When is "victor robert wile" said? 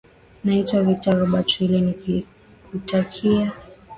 0.83-1.81